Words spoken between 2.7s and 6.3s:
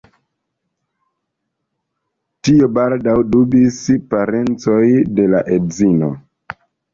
baldaŭ dubis parencoj de la edzino.